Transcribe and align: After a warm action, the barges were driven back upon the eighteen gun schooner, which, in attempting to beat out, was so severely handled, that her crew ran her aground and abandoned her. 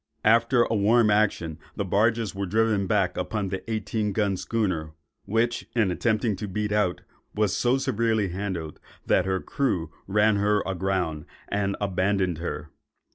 After 0.25 0.63
a 0.63 0.73
warm 0.73 1.11
action, 1.11 1.59
the 1.75 1.85
barges 1.85 2.33
were 2.33 2.47
driven 2.47 2.87
back 2.87 3.17
upon 3.17 3.49
the 3.49 3.61
eighteen 3.69 4.13
gun 4.13 4.35
schooner, 4.35 4.93
which, 5.25 5.67
in 5.75 5.91
attempting 5.91 6.35
to 6.37 6.47
beat 6.47 6.71
out, 6.71 7.01
was 7.35 7.55
so 7.55 7.77
severely 7.77 8.29
handled, 8.29 8.79
that 9.05 9.27
her 9.27 9.39
crew 9.39 9.91
ran 10.07 10.37
her 10.37 10.63
aground 10.65 11.25
and 11.49 11.77
abandoned 11.79 12.39
her. 12.39 12.71